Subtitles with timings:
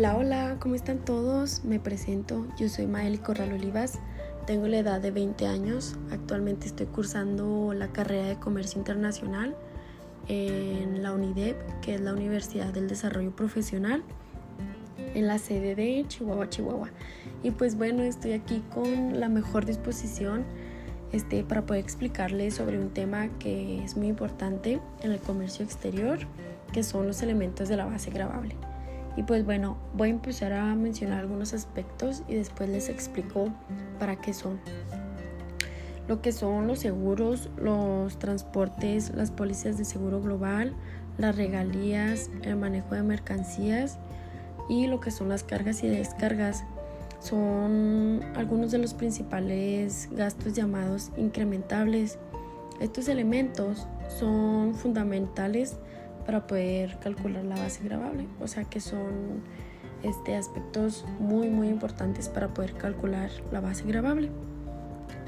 [0.00, 1.62] Hola, hola, ¿cómo están todos?
[1.62, 3.98] Me presento, yo soy Maeli Corral Olivas,
[4.46, 9.54] tengo la edad de 20 años, actualmente estoy cursando la carrera de Comercio Internacional
[10.26, 14.02] en la UNIDEP, que es la Universidad del Desarrollo Profesional,
[15.12, 16.88] en la sede de Chihuahua, Chihuahua.
[17.42, 20.46] Y pues bueno, estoy aquí con la mejor disposición
[21.12, 26.20] este, para poder explicarles sobre un tema que es muy importante en el comercio exterior,
[26.72, 28.56] que son los elementos de la base gravable.
[29.16, 33.48] Y pues bueno, voy a empezar a mencionar algunos aspectos y después les explico
[33.98, 34.60] para qué son.
[36.08, 40.74] Lo que son los seguros, los transportes, las pólizas de seguro global,
[41.18, 43.98] las regalías, el manejo de mercancías
[44.68, 46.64] y lo que son las cargas y descargas.
[47.20, 52.18] Son algunos de los principales gastos llamados incrementables.
[52.80, 55.76] Estos elementos son fundamentales
[56.30, 58.28] para poder calcular la base gravable.
[58.40, 59.42] O sea que son
[60.04, 64.30] este, aspectos muy muy importantes para poder calcular la base gravable.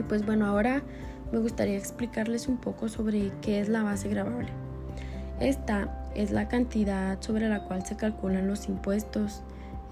[0.00, 0.82] Y pues bueno, ahora
[1.32, 4.48] me gustaría explicarles un poco sobre qué es la base gravable.
[5.38, 9.42] Esta es la cantidad sobre la cual se calculan los impuestos.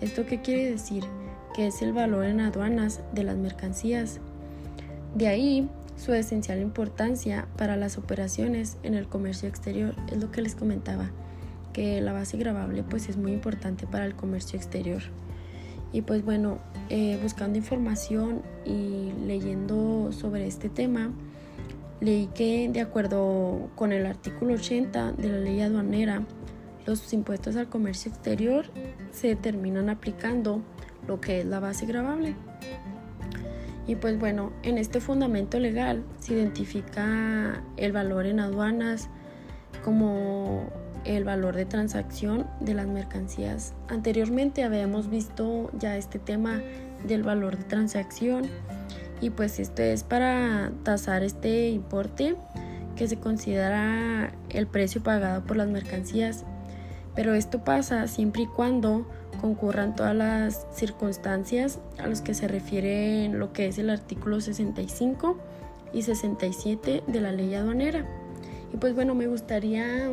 [0.01, 1.05] ¿Esto qué quiere decir?
[1.55, 4.21] Que es el valor en aduanas de las mercancías.
[5.15, 9.95] De ahí su esencial importancia para las operaciones en el comercio exterior.
[10.11, 11.11] Es lo que les comentaba,
[11.73, 15.03] que la base gravable pues es muy importante para el comercio exterior.
[15.93, 16.59] Y pues bueno,
[16.91, 21.13] eh, buscando información y leyendo sobre este tema,
[22.01, 26.23] leí que de acuerdo con el artículo 80 de la ley aduanera,
[26.87, 28.67] los impuestos al comercio exterior
[29.13, 30.63] se terminan aplicando
[31.07, 32.35] lo que es la base gravable.
[33.87, 39.09] Y pues bueno, en este fundamento legal se identifica el valor en aduanas
[39.85, 40.71] como
[41.05, 43.75] el valor de transacción de las mercancías.
[43.89, 46.63] Anteriormente habíamos visto ya este tema
[47.07, 48.45] del valor de transacción
[49.21, 52.37] y pues esto es para tasar este importe
[52.97, 56.45] que se considera el precio pagado por las mercancías.
[57.15, 59.07] Pero esto pasa siempre y cuando
[59.45, 65.37] concurran todas las circunstancias a los que se refiere lo que es el artículo 65
[65.93, 68.07] y 67 de la ley aduanera.
[68.73, 70.11] Y pues bueno, me gustaría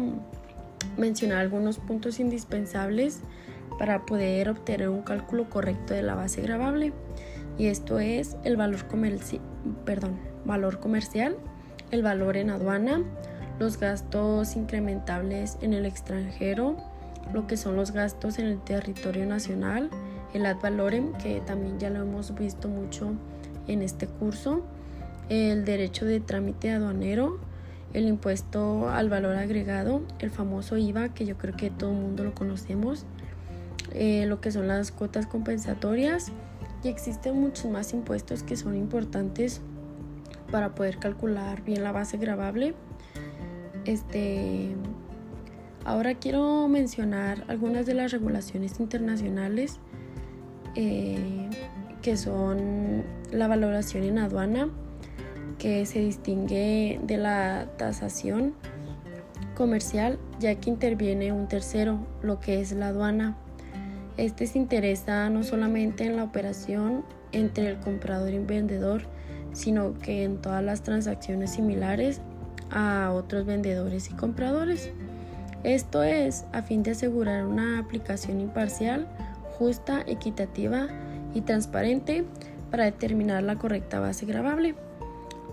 [0.98, 3.22] mencionar algunos puntos indispensables
[3.80, 6.92] para poder obtener un cálculo correcto de la base gravable.
[7.58, 8.86] Y esto es el valor,
[9.86, 11.38] perdón, valor comercial,
[11.92, 13.02] el valor en aduana,
[13.60, 16.91] los gastos incrementables en el extranjero,
[17.34, 19.90] lo que son los gastos en el territorio nacional,
[20.34, 23.14] el ad valorem, que también ya lo hemos visto mucho
[23.68, 24.64] en este curso,
[25.30, 27.40] el derecho de trámite aduanero,
[27.94, 32.24] el impuesto al valor agregado, el famoso IVA, que yo creo que todo el mundo
[32.24, 33.06] lo conocemos,
[33.94, 36.32] eh, lo que son las cuotas compensatorias
[36.84, 39.62] y existen muchos más impuestos que son importantes
[40.52, 42.74] para poder calcular bien la base gravable.
[43.86, 44.76] Este,
[45.84, 49.80] Ahora quiero mencionar algunas de las regulaciones internacionales
[50.76, 51.50] eh,
[52.02, 54.70] que son la valoración en aduana,
[55.58, 58.54] que se distingue de la tasación
[59.56, 63.38] comercial, ya que interviene un tercero, lo que es la aduana.
[64.18, 69.04] Este se interesa no solamente en la operación entre el comprador y el vendedor,
[69.54, 72.22] sino que en todas las transacciones similares
[72.72, 74.92] a otros vendedores y compradores.
[75.64, 79.08] Esto es a fin de asegurar una aplicación imparcial,
[79.60, 80.88] justa, equitativa
[81.36, 82.26] y transparente
[82.72, 84.74] para determinar la correcta base gravable.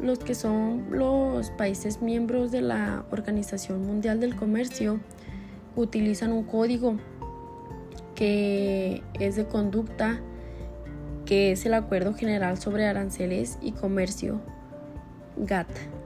[0.01, 4.99] Los que son los países miembros de la Organización Mundial del Comercio
[5.77, 6.97] utilizan un código
[8.15, 10.21] que es de conducta,
[11.27, 14.41] que es el Acuerdo General sobre Aranceles y Comercio,
[15.37, 15.98] GATT.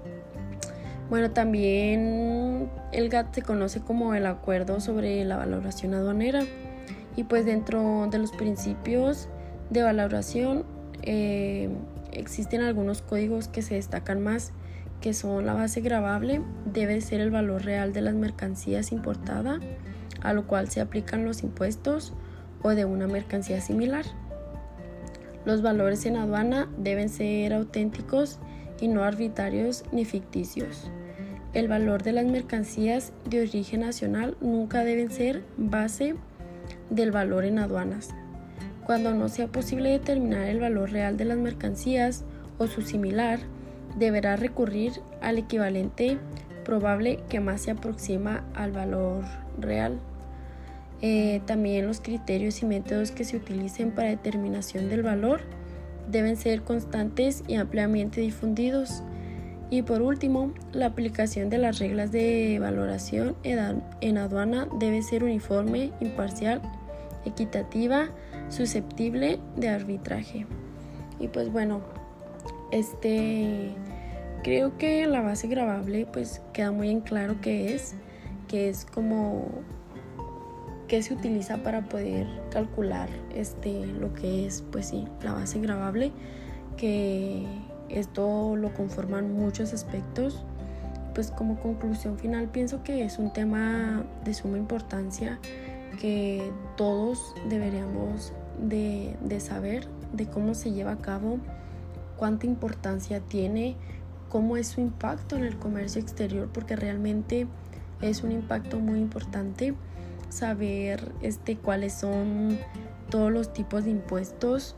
[1.12, 6.42] Bueno, también el GATT se conoce como el Acuerdo sobre la Valoración Aduanera
[7.16, 9.28] y pues dentro de los principios
[9.69, 10.65] de valoración
[11.03, 11.69] eh,
[12.13, 14.53] existen algunos códigos que se destacan más
[15.03, 19.60] que son la base gravable debe ser el valor real de las mercancías importada
[20.22, 22.15] a lo cual se aplican los impuestos
[22.63, 24.07] o de una mercancía similar.
[25.45, 28.39] Los valores en aduana deben ser auténticos
[28.81, 30.91] y no arbitrarios ni ficticios.
[31.54, 36.15] El valor de las mercancías de origen nacional nunca deben ser base
[36.89, 38.10] del valor en aduanas.
[38.87, 42.25] Cuando no sea posible determinar el valor real de las mercancías
[42.59, 43.39] o su similar,
[43.99, 46.19] deberá recurrir al equivalente
[46.65, 49.25] probable que más se aproxima al valor
[49.59, 49.98] real.
[51.03, 55.41] Eh, también los criterios y métodos que se utilicen para determinación del valor
[56.10, 59.03] deben ser constantes y ampliamente difundidos.
[59.72, 65.92] Y por último, la aplicación de las reglas de valoración en aduana debe ser uniforme,
[65.98, 66.60] imparcial,
[67.24, 68.10] equitativa,
[68.51, 70.45] susceptible de arbitraje.
[71.19, 71.80] Y pues bueno,
[72.71, 73.71] este
[74.45, 77.95] creo que la base grabable pues queda muy en claro qué es,
[78.48, 79.47] que es como
[80.86, 86.13] que se utiliza para poder calcular este lo que es pues sí la base grabable
[86.77, 87.47] que
[87.92, 90.44] esto lo conforman muchos aspectos.
[91.15, 95.39] Pues como conclusión final pienso que es un tema de suma importancia
[96.00, 101.39] que todos deberíamos de, de saber de cómo se lleva a cabo
[102.16, 103.77] cuánta importancia tiene
[104.30, 107.47] cómo es su impacto en el comercio exterior porque realmente
[108.00, 109.74] es un impacto muy importante
[110.33, 112.59] saber este, cuáles son
[113.10, 114.74] todos los tipos de impuestos,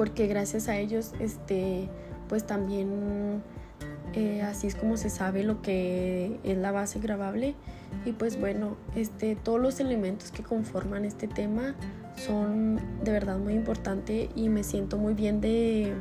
[0.00, 1.90] porque gracias a ellos, este,
[2.26, 3.42] pues también
[4.14, 7.54] eh, así es como se sabe lo que es la base grabable.
[8.06, 11.74] Y pues bueno, este, todos los elementos que conforman este tema
[12.16, 15.92] son de verdad muy importantes y me siento muy bien de,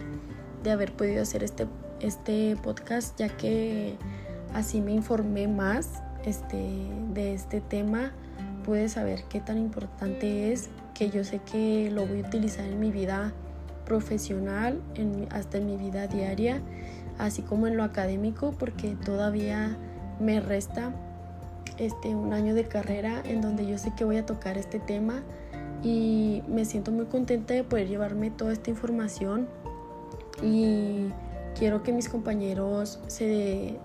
[0.63, 1.67] de haber podido hacer este,
[1.99, 3.97] este podcast, ya que
[4.53, 8.13] así me informé más este, de este tema
[8.63, 12.79] pude saber qué tan importante es, que yo sé que lo voy a utilizar en
[12.79, 13.33] mi vida
[13.89, 14.81] profesional,
[15.31, 16.61] hasta en mi vida diaria,
[17.17, 19.75] así como en lo académico, porque todavía
[20.21, 20.93] me resta
[21.77, 25.23] este, un año de carrera en donde yo sé que voy a tocar este tema
[25.83, 29.47] y me siento muy contenta de poder llevarme toda esta información
[30.41, 31.09] y
[31.57, 33.77] quiero que mis compañeros se,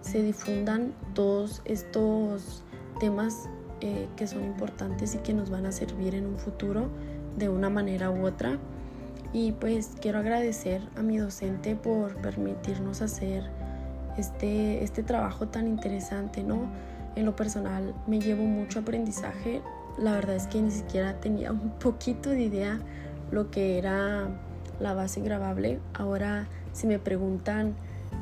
[0.00, 2.62] se difundan todos estos
[3.00, 3.48] temas
[3.80, 6.88] eh, que son importantes y que nos van a servir en un futuro
[7.36, 8.58] de una manera u otra.
[9.32, 13.44] Y pues quiero agradecer a mi docente por permitirnos hacer
[14.16, 16.70] este, este trabajo tan interesante, ¿no?
[17.16, 19.62] En lo personal me llevo mucho aprendizaje.
[19.98, 22.78] La verdad es que ni siquiera tenía un poquito de idea
[23.30, 24.28] lo que era
[24.80, 25.80] la base grabable.
[25.94, 26.46] Ahora
[26.76, 27.74] si me preguntan,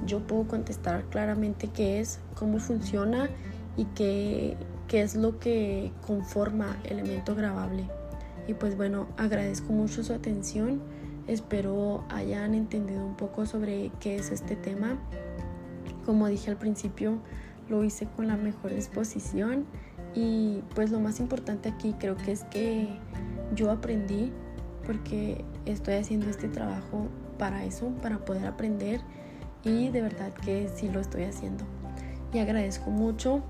[0.06, 3.28] yo puedo contestar claramente qué es, cómo funciona
[3.76, 7.88] y qué, qué es lo que conforma elemento grabable.
[8.46, 10.82] Y pues bueno, agradezco mucho su atención.
[11.26, 14.98] Espero hayan entendido un poco sobre qué es este tema.
[16.04, 17.18] Como dije al principio,
[17.68, 19.64] lo hice con la mejor disposición
[20.14, 22.88] y pues lo más importante aquí creo que es que
[23.54, 24.32] yo aprendí
[24.86, 27.08] porque estoy haciendo este trabajo
[27.38, 29.00] para eso, para poder aprender
[29.64, 31.64] y de verdad que sí lo estoy haciendo.
[32.32, 33.42] Y agradezco mucho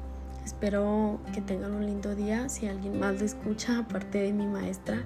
[0.44, 2.48] Espero que tengan un lindo día.
[2.48, 5.02] Si alguien más lo escucha, aparte de mi maestra,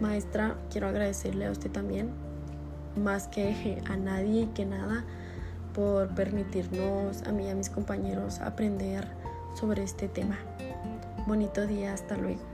[0.00, 2.10] maestra, quiero agradecerle a usted también,
[2.96, 5.04] más que a nadie y que nada,
[5.74, 9.06] por permitirnos a mí y a mis compañeros aprender
[9.54, 10.38] sobre este tema.
[11.26, 12.49] Bonito día, hasta luego.